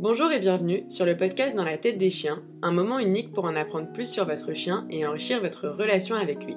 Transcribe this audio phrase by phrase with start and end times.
[0.00, 3.46] Bonjour et bienvenue sur le podcast Dans la tête des chiens, un moment unique pour
[3.46, 6.56] en apprendre plus sur votre chien et enrichir votre relation avec lui.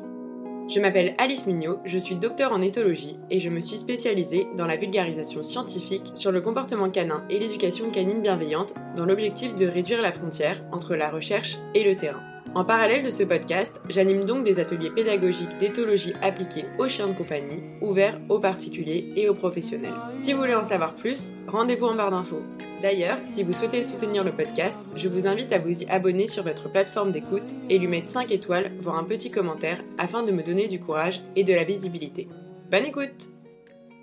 [0.69, 4.67] Je m'appelle Alice Mignot, je suis docteur en éthologie et je me suis spécialisée dans
[4.67, 10.03] la vulgarisation scientifique sur le comportement canin et l'éducation canine bienveillante dans l'objectif de réduire
[10.03, 12.30] la frontière entre la recherche et le terrain.
[12.53, 17.13] En parallèle de ce podcast, j'anime donc des ateliers pédagogiques d'éthologie appliqués aux chiens de
[17.13, 19.93] compagnie, ouverts aux particuliers et aux professionnels.
[20.17, 22.41] Si vous voulez en savoir plus, rendez-vous en barre d'infos.
[22.81, 26.43] D'ailleurs, si vous souhaitez soutenir le podcast, je vous invite à vous y abonner sur
[26.43, 30.43] votre plateforme d'écoute et lui mettre 5 étoiles, voire un petit commentaire, afin de me
[30.43, 32.27] donner du courage et de la visibilité.
[32.69, 33.29] Bonne écoute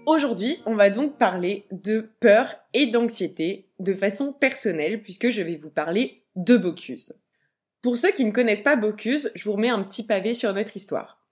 [0.06, 5.58] Aujourd'hui, on va donc parler de peur et d'anxiété de façon personnelle, puisque je vais
[5.58, 7.12] vous parler de Bocuse.
[7.82, 10.76] Pour ceux qui ne connaissent pas Bocuse, je vous remets un petit pavé sur notre
[10.76, 11.22] histoire.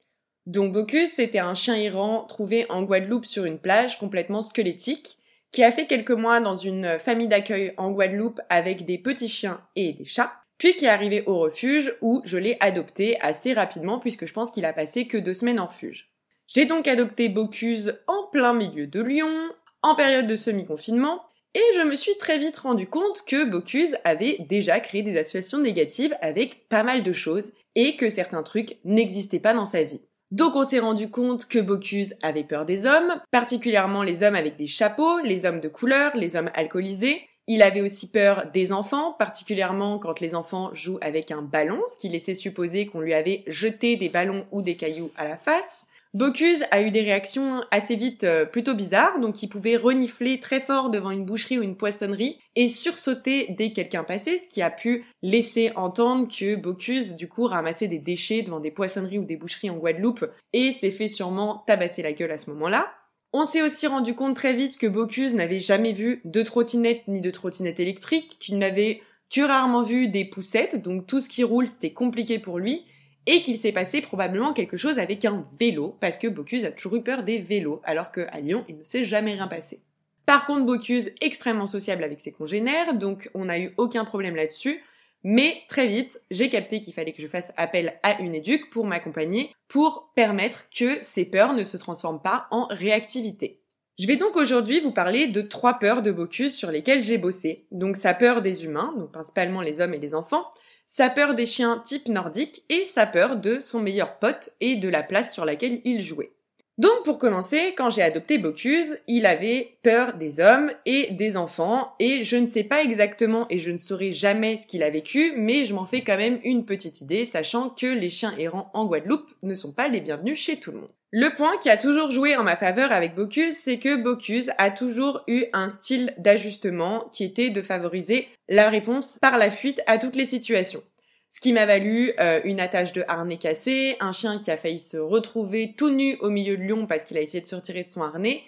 [0.46, 5.19] Donc Bocuse, c'était un chien errant trouvé en Guadeloupe sur une plage complètement squelettique,
[5.50, 9.60] qui a fait quelques mois dans une famille d'accueil en Guadeloupe avec des petits chiens
[9.74, 13.98] et des chats, puis qui est arrivé au refuge où je l'ai adopté assez rapidement
[13.98, 16.11] puisque je pense qu'il a passé que deux semaines en refuge.
[16.47, 19.50] J'ai donc adopté Bocuse en plein milieu de Lyon,
[19.83, 21.22] en période de semi-confinement,
[21.56, 25.58] et je me suis très vite rendu compte que Bocuse avait déjà créé des associations
[25.58, 30.02] négatives avec pas mal de choses et que certains trucs n'existaient pas dans sa vie.
[30.30, 34.56] Donc on s'est rendu compte que Bocuse avait peur des hommes, particulièrement les hommes avec
[34.56, 37.22] des chapeaux, les hommes de couleur, les hommes alcoolisés.
[37.46, 41.98] Il avait aussi peur des enfants, particulièrement quand les enfants jouent avec un ballon, ce
[41.98, 45.86] qui laissait supposer qu'on lui avait jeté des ballons ou des cailloux à la face.
[46.17, 50.61] Bocuse a eu des réactions assez vite euh, plutôt bizarres, donc il pouvait renifler très
[50.61, 54.70] fort devant une boucherie ou une poissonnerie et sursauter dès quelqu'un passait, ce qui a
[54.70, 59.36] pu laisser entendre que Bocuse du coup ramassait des déchets devant des poissonneries ou des
[59.36, 62.89] boucheries en Guadeloupe et s'est fait sûrement tabasser la gueule à ce moment-là.
[63.34, 67.20] On s'est aussi rendu compte très vite que Bocuse n'avait jamais vu de trottinette ni
[67.20, 71.67] de trottinette électrique, qu'il n'avait que rarement vu des poussettes, donc tout ce qui roule
[71.67, 72.86] c'était compliqué pour lui,
[73.27, 76.96] et qu'il s'est passé probablement quelque chose avec un vélo, parce que Bocuse a toujours
[76.96, 79.80] eu peur des vélos, alors qu'à Lyon, il ne s'est jamais rien passé.
[80.27, 84.83] Par contre, Bocuse, extrêmement sociable avec ses congénères, donc on n'a eu aucun problème là-dessus,
[85.23, 88.86] mais très vite, j'ai capté qu'il fallait que je fasse appel à une éduque pour
[88.86, 93.61] m'accompagner, pour permettre que ces peurs ne se transforment pas en réactivité.
[93.98, 97.67] Je vais donc aujourd'hui vous parler de trois peurs de Bocuse sur lesquelles j'ai bossé.
[97.72, 100.45] Donc sa peur des humains, donc principalement les hommes et les enfants,
[100.86, 104.89] sa peur des chiens type nordique et sa peur de son meilleur pote et de
[104.89, 106.36] la place sur laquelle il jouait.
[106.79, 111.95] Donc pour commencer, quand j'ai adopté Bocuse, il avait peur des hommes et des enfants,
[111.98, 115.33] et je ne sais pas exactement et je ne saurai jamais ce qu'il a vécu,
[115.37, 118.85] mais je m'en fais quand même une petite idée, sachant que les chiens errants en
[118.85, 120.91] Guadeloupe ne sont pas les bienvenus chez tout le monde.
[121.13, 124.70] Le point qui a toujours joué en ma faveur avec Bocuse, c'est que Bocuse a
[124.70, 129.97] toujours eu un style d'ajustement qui était de favoriser la réponse par la fuite à
[129.97, 130.82] toutes les situations.
[131.29, 134.79] Ce qui m'a valu euh, une attache de harnais cassé, un chien qui a failli
[134.79, 137.85] se retrouver tout nu au milieu de Lyon parce qu'il a essayé de se retirer
[137.85, 138.43] de son harnais,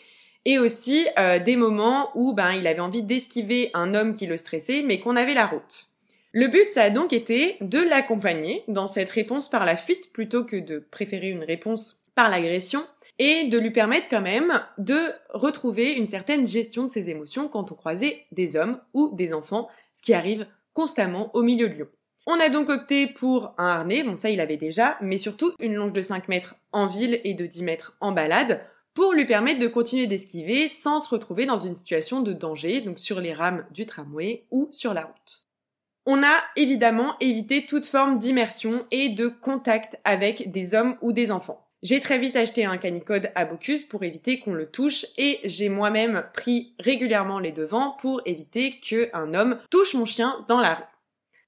[0.44, 4.36] et aussi euh, des moments où ben il avait envie d'esquiver un homme qui le
[4.36, 5.92] stressait, mais qu'on avait la route.
[6.32, 10.44] Le but, ça a donc été de l'accompagner dans cette réponse par la fuite plutôt
[10.44, 12.84] que de préférer une réponse par l'agression
[13.18, 14.98] et de lui permettre quand même de
[15.30, 19.68] retrouver une certaine gestion de ses émotions quand on croisait des hommes ou des enfants,
[19.94, 21.88] ce qui arrive constamment au milieu de Lyon.
[22.30, 25.74] On a donc opté pour un harnais, bon ça il avait déjà, mais surtout une
[25.74, 28.60] longe de 5 mètres en ville et de 10 mètres en balade,
[28.92, 32.98] pour lui permettre de continuer d'esquiver sans se retrouver dans une situation de danger, donc
[32.98, 35.46] sur les rames du tramway ou sur la route.
[36.04, 41.30] On a évidemment évité toute forme d'immersion et de contact avec des hommes ou des
[41.30, 41.66] enfants.
[41.82, 45.70] J'ai très vite acheté un canicode à Bocuse pour éviter qu'on le touche et j'ai
[45.70, 50.97] moi-même pris régulièrement les devants pour éviter qu'un homme touche mon chien dans la rue.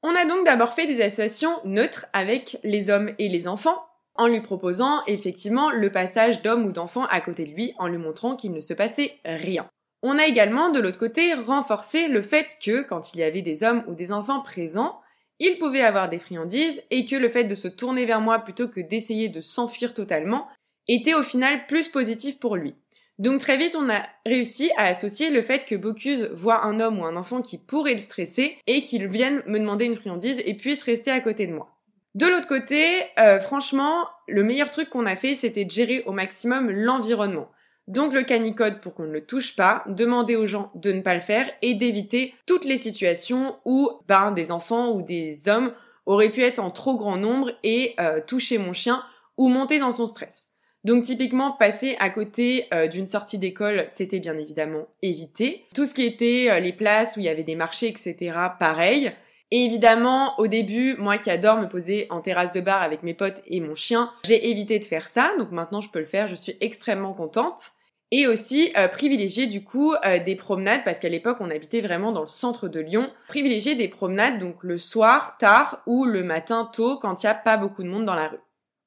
[0.02, 3.84] On a donc d'abord fait des associations neutres avec les hommes et les enfants
[4.14, 7.98] en lui proposant effectivement le passage d'hommes ou d'enfants à côté de lui en lui
[7.98, 9.68] montrant qu'il ne se passait rien.
[10.02, 13.62] On a également de l'autre côté renforcé le fait que quand il y avait des
[13.62, 15.00] hommes ou des enfants présents,
[15.38, 18.68] il pouvait avoir des friandises et que le fait de se tourner vers moi plutôt
[18.68, 20.48] que d'essayer de s'enfuir totalement
[20.88, 22.74] était au final plus positif pour lui.
[23.20, 27.00] Donc très vite, on a réussi à associer le fait que Bocuse voit un homme
[27.00, 30.54] ou un enfant qui pourrait le stresser et qu'il vienne me demander une friandise et
[30.54, 31.76] puisse rester à côté de moi.
[32.14, 32.82] De l'autre côté,
[33.18, 37.50] euh, franchement, le meilleur truc qu'on a fait, c'était de gérer au maximum l'environnement.
[37.88, 41.14] Donc le canicode pour qu'on ne le touche pas, demander aux gens de ne pas
[41.14, 45.74] le faire et d'éviter toutes les situations où ben, des enfants ou des hommes
[46.06, 49.02] auraient pu être en trop grand nombre et euh, toucher mon chien
[49.36, 50.49] ou monter dans son stress.
[50.84, 55.64] Donc typiquement, passer à côté euh, d'une sortie d'école, c'était bien évidemment évité.
[55.74, 59.12] Tout ce qui était euh, les places où il y avait des marchés, etc., pareil.
[59.50, 63.14] Et évidemment, au début, moi qui adore me poser en terrasse de bar avec mes
[63.14, 65.32] potes et mon chien, j'ai évité de faire ça.
[65.38, 66.28] Donc maintenant, je peux le faire.
[66.28, 67.72] Je suis extrêmement contente.
[68.12, 69.94] Et aussi euh, privilégier du coup
[70.26, 73.08] des promenades parce qu'à l'époque on habitait vraiment dans le centre de Lyon.
[73.28, 77.36] Privilégier des promenades donc le soir tard ou le matin tôt quand il n'y a
[77.36, 78.40] pas beaucoup de monde dans la rue.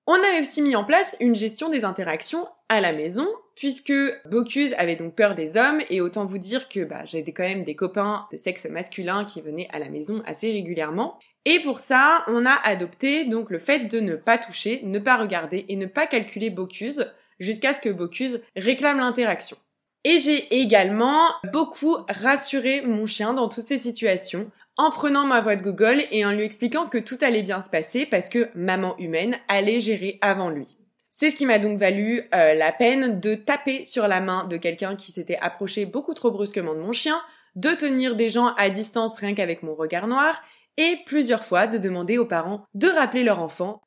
[0.06, 3.94] On a aussi mis en place une gestion des interactions à la maison, puisque
[4.26, 7.64] Bocuse avait donc peur des hommes, et autant vous dire que bah, j'avais quand même
[7.64, 11.20] des copains de sexe masculin qui venaient à la maison assez régulièrement.
[11.46, 15.16] Et pour ça, on a adopté donc le fait de ne pas toucher, ne pas
[15.16, 17.10] regarder et ne pas calculer Bocuse
[17.40, 19.58] jusqu'à ce que Bocuse réclame l'interaction.
[20.06, 25.56] Et j'ai également beaucoup rassuré mon chien dans toutes ces situations en prenant ma voix
[25.56, 28.98] de Google et en lui expliquant que tout allait bien se passer parce que maman
[28.98, 30.78] humaine allait gérer avant lui.
[31.10, 34.58] C'est ce qui m'a donc valu euh, la peine de taper sur la main de
[34.58, 37.22] quelqu'un qui s'était approché beaucoup trop brusquement de mon chien,
[37.56, 40.42] de tenir des gens à distance rien qu'avec mon regard noir,
[40.78, 43.84] et plusieurs fois de demander aux parents de rappeler leur enfant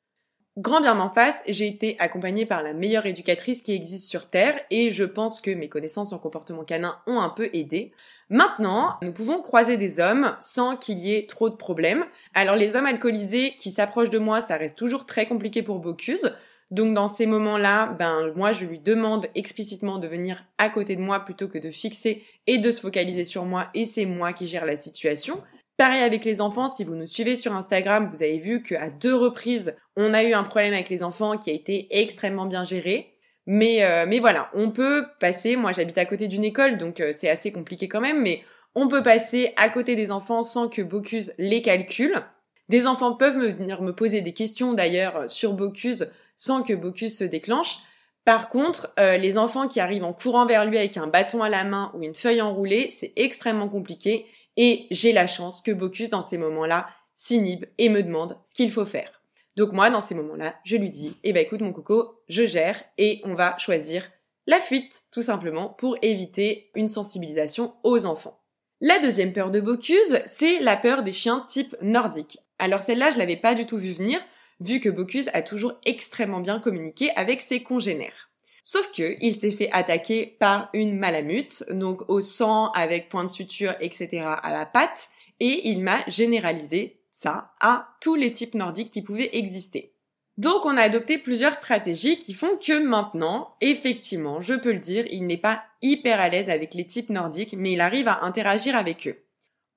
[0.57, 4.59] Grand bien m'en face, j'ai été accompagnée par la meilleure éducatrice qui existe sur Terre
[4.71, 7.91] et je pense que mes connaissances en comportement canin ont un peu aidé.
[8.31, 12.05] Maintenant, nous pouvons croiser des hommes sans qu'il y ait trop de problèmes.
[12.33, 16.35] Alors les hommes alcoolisés qui s'approchent de moi, ça reste toujours très compliqué pour Bocuse.
[16.71, 21.01] Donc dans ces moments-là, ben moi je lui demande explicitement de venir à côté de
[21.01, 24.47] moi plutôt que de fixer et de se focaliser sur moi et c'est moi qui
[24.47, 25.39] gère la situation.
[25.77, 29.13] Pareil avec les enfants, si vous nous suivez sur Instagram, vous avez vu qu'à deux
[29.13, 33.13] reprises, on a eu un problème avec les enfants qui a été extrêmement bien géré.
[33.45, 37.13] Mais, euh, mais voilà, on peut passer, moi j'habite à côté d'une école, donc euh,
[37.13, 38.41] c'est assez compliqué quand même, mais
[38.73, 42.23] on peut passer à côté des enfants sans que Bocuse les calcule.
[42.69, 47.19] Des enfants peuvent me venir me poser des questions d'ailleurs sur Bocuse sans que Bocuse
[47.19, 47.77] se déclenche.
[48.25, 51.49] Par contre, euh, les enfants qui arrivent en courant vers lui avec un bâton à
[51.49, 54.25] la main ou une feuille enroulée, c'est extrêmement compliqué
[54.57, 58.71] et j'ai la chance que Bocuse, dans ces moments-là, s'inhibe et me demande ce qu'il
[58.71, 59.21] faut faire.
[59.55, 62.83] Donc moi, dans ces moments-là, je lui dis, eh ben écoute mon coco, je gère
[62.97, 64.03] et on va choisir
[64.45, 68.39] la fuite, tout simplement, pour éviter une sensibilisation aux enfants.
[68.79, 72.39] La deuxième peur de Bocuse, c'est la peur des chiens type nordique.
[72.59, 74.19] Alors celle-là, je l'avais pas du tout vu venir,
[74.59, 78.26] vu que Bocuse a toujours extrêmement bien communiqué avec ses congénères.
[78.69, 83.29] Sauf que il s'est fait attaquer par une malamute, donc au sang avec point de
[83.29, 84.25] suture, etc.
[84.43, 85.07] à la patte,
[85.39, 89.93] et il m'a généralisé ça à tous les types nordiques qui pouvaient exister.
[90.37, 95.05] Donc on a adopté plusieurs stratégies qui font que maintenant, effectivement, je peux le dire,
[95.11, 98.75] il n'est pas hyper à l'aise avec les types nordiques, mais il arrive à interagir
[98.75, 99.23] avec eux.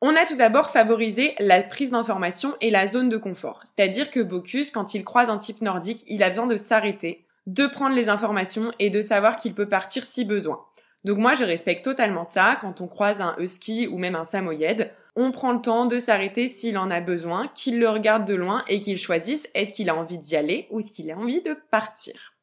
[0.00, 3.62] On a tout d'abord favorisé la prise d'information et la zone de confort.
[3.66, 7.24] C'est-à-dire que Bocuse, quand il croise un type nordique, il a besoin de s'arrêter,
[7.54, 10.60] de prendre les informations et de savoir qu'il peut partir si besoin.
[11.04, 12.56] Donc moi, je respecte totalement ça.
[12.60, 16.46] Quand on croise un husky ou même un samoyed, on prend le temps de s'arrêter
[16.46, 19.96] s'il en a besoin, qu'il le regarde de loin et qu'il choisisse est-ce qu'il a
[19.96, 22.34] envie d'y aller ou est-ce qu'il a envie de partir.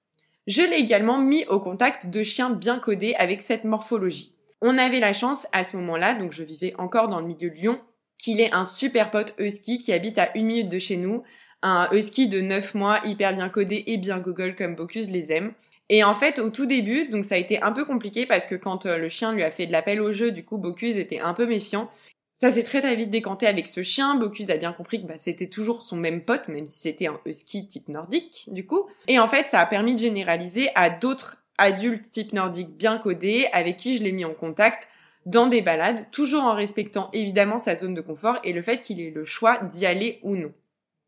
[0.45, 4.33] Je l'ai également mis au contact de chiens bien codés avec cette morphologie.
[4.61, 7.55] On avait la chance à ce moment-là, donc je vivais encore dans le milieu de
[7.55, 7.79] Lyon,
[8.17, 11.23] qu'il ait un super pote husky qui habite à une minute de chez nous,
[11.63, 15.53] un husky de 9 mois hyper bien codé et bien Google comme Bocuse les aime.
[15.89, 18.55] Et en fait, au tout début, donc ça a été un peu compliqué parce que
[18.55, 21.19] quand euh, le chien lui a fait de l'appel au jeu, du coup, Bocuse était
[21.19, 21.89] un peu méfiant.
[22.35, 24.15] Ça s'est très très vite décanté avec ce chien.
[24.15, 27.19] Bocuse a bien compris que bah, c'était toujours son même pote, même si c'était un
[27.25, 28.87] husky type nordique, du coup.
[29.07, 33.47] Et en fait, ça a permis de généraliser à d'autres adultes type nordique bien codés
[33.53, 34.89] avec qui je l'ai mis en contact
[35.25, 39.01] dans des balades, toujours en respectant évidemment sa zone de confort et le fait qu'il
[39.01, 40.53] ait le choix d'y aller ou non.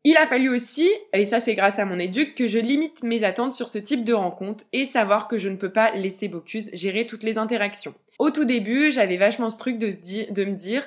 [0.02, 3.22] Il a fallu aussi, et ça c'est grâce à mon éduc, que je limite mes
[3.22, 6.70] attentes sur ce type de rencontre et savoir que je ne peux pas laisser Bocuse
[6.72, 7.94] gérer toutes les interactions.
[8.18, 10.82] Au tout début, j'avais vachement ce truc de, se de me dire,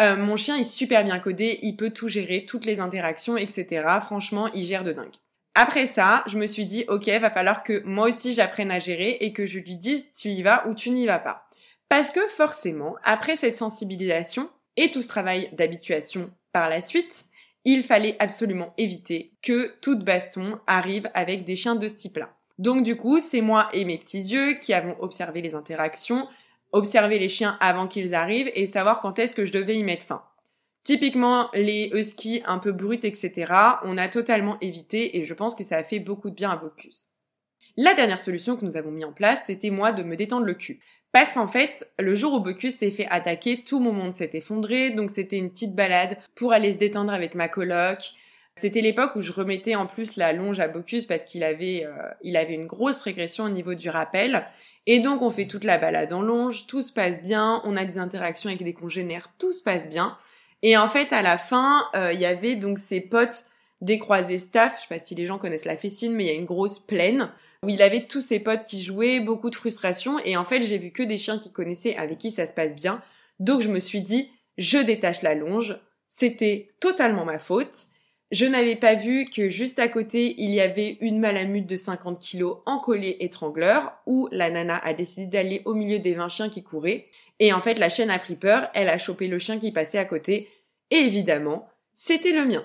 [0.00, 3.86] euh, mon chien est super bien codé, il peut tout gérer, toutes les interactions, etc.
[4.02, 5.16] Franchement, il gère de dingue.
[5.54, 9.16] Après ça, je me suis dit, ok, va falloir que moi aussi j'apprenne à gérer
[9.20, 11.44] et que je lui dise, tu y vas ou tu n'y vas pas.
[11.88, 17.24] Parce que forcément, après cette sensibilisation et tout ce travail d'habituation par la suite,
[17.64, 22.34] il fallait absolument éviter que toute baston arrive avec des chiens de ce type-là.
[22.58, 26.28] Donc du coup, c'est moi et mes petits yeux qui avons observé les interactions,
[26.72, 30.04] observé les chiens avant qu'ils arrivent et savoir quand est-ce que je devais y mettre
[30.04, 30.22] fin.
[30.82, 33.52] Typiquement, les huskies un peu bruts, etc.,
[33.84, 36.56] on a totalement évité et je pense que ça a fait beaucoup de bien à
[36.56, 37.06] Bocuse.
[37.76, 40.54] La dernière solution que nous avons mis en place, c'était moi de me détendre le
[40.54, 40.80] cul.
[41.12, 44.90] Parce qu'en fait, le jour où Bocuse s'est fait attaquer, tout mon monde s'est effondré,
[44.90, 48.12] donc c'était une petite balade pour aller se détendre avec ma coloc.
[48.54, 51.92] C'était l'époque où je remettais en plus la longe à Bocuse parce qu'il avait, euh,
[52.22, 54.46] il avait une grosse régression au niveau du rappel.
[54.86, 57.84] Et donc on fait toute la balade en longe, tout se passe bien, on a
[57.84, 60.16] des interactions avec des congénères, tout se passe bien.
[60.62, 63.44] Et en fait à la fin, euh, il y avait donc ses potes
[63.80, 66.30] des croisés staff, je sais pas si les gens connaissent la fessine, mais il y
[66.30, 67.30] a une grosse plaine
[67.64, 70.78] où il avait tous ses potes qui jouaient, beaucoup de frustration, et en fait j'ai
[70.78, 73.02] vu que des chiens qui connaissaient, avec qui ça se passe bien.
[73.38, 77.86] Donc je me suis dit, je détache la longe, c'était totalement ma faute.
[78.30, 82.20] Je n'avais pas vu que juste à côté, il y avait une malamute de 50
[82.20, 86.48] kilos en collier étrangleur, où la nana a décidé d'aller au milieu des 20 chiens
[86.48, 87.06] qui couraient.
[87.40, 89.98] Et en fait, la chienne a pris peur, elle a chopé le chien qui passait
[89.98, 90.48] à côté,
[90.90, 92.64] et évidemment, c'était le mien.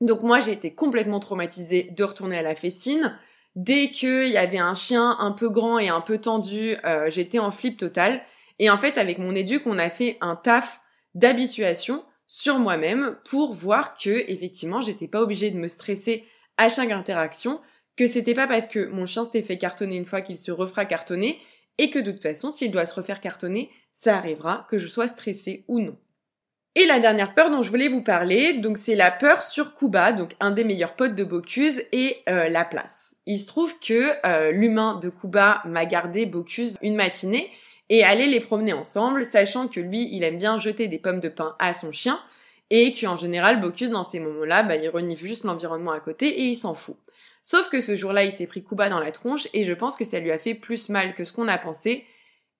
[0.00, 3.18] Donc moi, j'ai été complètement traumatisée de retourner à la fessine.
[3.54, 7.38] Dès qu'il y avait un chien un peu grand et un peu tendu, euh, j'étais
[7.38, 8.22] en flip total.
[8.58, 10.80] Et en fait, avec mon éduc, on a fait un taf
[11.14, 16.26] d'habituation sur moi-même pour voir que, effectivement, j'étais pas obligée de me stresser
[16.56, 17.60] à chaque interaction,
[17.96, 20.84] que c'était pas parce que mon chien s'était fait cartonner une fois qu'il se refera
[20.84, 21.40] cartonner,
[21.78, 25.08] et que de toute façon, s'il doit se refaire cartonner, ça arrivera, que je sois
[25.08, 25.96] stressée ou non.
[26.74, 30.12] Et la dernière peur dont je voulais vous parler, donc c'est la peur sur Kuba,
[30.12, 33.16] donc un des meilleurs potes de Bocuse, et euh, la place.
[33.26, 37.50] Il se trouve que euh, l'humain de Kuba m'a gardé Bocuse une matinée
[37.88, 41.28] et allait les promener ensemble, sachant que lui, il aime bien jeter des pommes de
[41.28, 42.20] pain à son chien,
[42.70, 46.44] et qu'en général, Bocuse, dans ces moments-là, bah, il renifle juste l'environnement à côté et
[46.44, 46.96] il s'en fout.
[47.42, 50.04] Sauf que ce jour-là, il s'est pris Kuba dans la tronche, et je pense que
[50.04, 52.04] ça lui a fait plus mal que ce qu'on a pensé,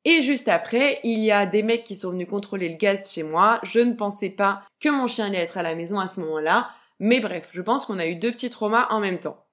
[0.04, 3.22] et juste après, il y a des mecs qui sont venus contrôler le gaz chez
[3.22, 3.60] moi.
[3.62, 6.70] Je ne pensais pas que mon chien allait être à la maison à ce moment-là.
[7.00, 9.44] Mais bref, je pense qu'on a eu deux petits traumas en même temps.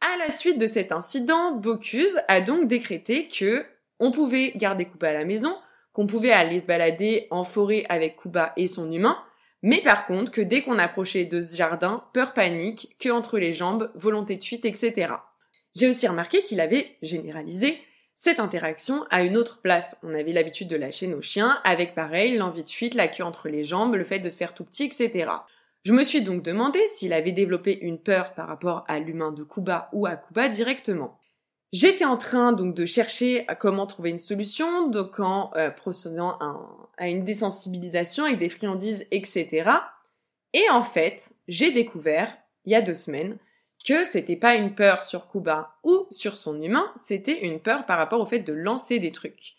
[0.00, 3.64] À la suite de cet incident, Bocuse a donc décrété que
[3.98, 5.56] on pouvait garder Kuba à la maison,
[5.92, 9.18] qu'on pouvait aller se balader en forêt avec Kuba et son humain,
[9.62, 13.54] mais par contre que dès qu'on approchait de ce jardin, peur panique, que entre les
[13.54, 15.12] jambes, volonté de fuite, etc.
[15.74, 17.78] J'ai aussi remarqué qu'il avait généralisé
[18.14, 19.96] cette interaction a une autre place.
[20.02, 23.48] On avait l'habitude de lâcher nos chiens, avec pareil, l'envie de fuite, la queue entre
[23.48, 25.30] les jambes, le fait de se faire tout petit, etc.
[25.84, 29.42] Je me suis donc demandé s'il avait développé une peur par rapport à l'humain de
[29.42, 31.18] Kuba ou à Kuba directement.
[31.72, 36.38] J'étais en train donc de chercher comment trouver une solution, donc en euh, procédant
[36.96, 39.70] à une désensibilisation avec des friandises, etc.
[40.52, 43.38] Et en fait, j'ai découvert, il y a deux semaines,
[43.86, 47.98] que c'était pas une peur sur Kuba ou sur son humain, c'était une peur par
[47.98, 49.54] rapport au fait de lancer des trucs.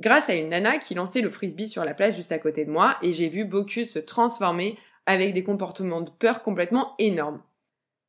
[0.00, 2.70] Grâce à une nana qui lançait le frisbee sur la place juste à côté de
[2.70, 7.42] moi et j'ai vu Bocuse se transformer avec des comportements de peur complètement énormes.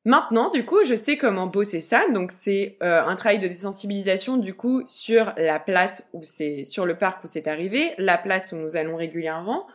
[0.03, 2.07] Maintenant, du coup, je sais comment bosser ça.
[2.13, 6.85] Donc, c'est euh, un travail de désensibilisation, du coup, sur la place où c'est, sur
[6.85, 9.67] le parc où c'est arrivé, la place où nous allons régulièrement,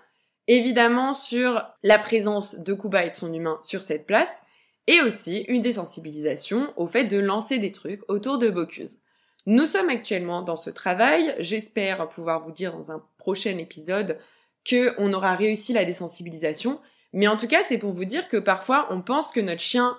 [0.48, 4.46] évidemment sur la présence de Kuba et de son humain sur cette place,
[4.86, 8.98] et aussi une désensibilisation au fait de lancer des trucs autour de Bocuse.
[9.46, 14.18] Nous sommes actuellement dans ce travail, j'espère pouvoir vous dire dans un prochain épisode
[14.64, 16.80] que on aura réussi la désensibilisation,
[17.12, 19.96] mais en tout cas c'est pour vous dire que parfois on pense que notre chien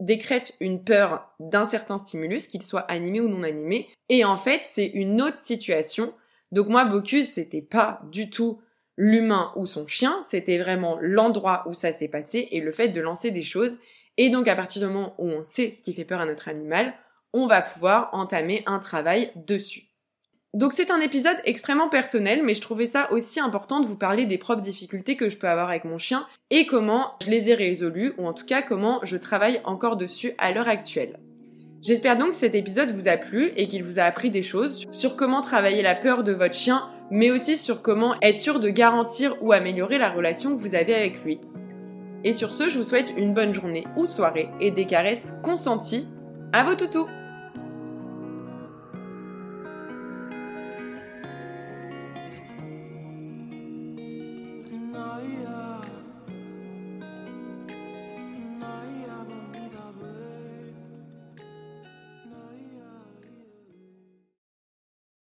[0.00, 4.62] décrète une peur d'un certain stimulus, qu'il soit animé ou non animé, et en fait
[4.64, 6.12] c'est une autre situation.
[6.50, 8.60] Donc moi Bocuse c'était pas du tout
[8.96, 13.00] l'humain ou son chien, c'était vraiment l'endroit où ça s'est passé et le fait de
[13.00, 13.78] lancer des choses
[14.16, 16.48] et donc à partir du moment où on sait ce qui fait peur à notre
[16.48, 16.94] animal,
[17.32, 19.90] on va pouvoir entamer un travail dessus.
[20.52, 24.26] Donc c'est un épisode extrêmement personnel, mais je trouvais ça aussi important de vous parler
[24.26, 27.54] des propres difficultés que je peux avoir avec mon chien et comment je les ai
[27.54, 31.20] résolues, ou en tout cas comment je travaille encore dessus à l'heure actuelle.
[31.82, 34.86] J'espère donc que cet épisode vous a plu et qu'il vous a appris des choses
[34.90, 38.70] sur comment travailler la peur de votre chien, mais aussi sur comment être sûr de
[38.70, 41.40] garantir ou améliorer la relation que vous avez avec lui.
[42.24, 46.06] Et sur ce, je vous souhaite une bonne journée ou soirée et des caresses consenties.
[46.52, 47.06] À vos toutous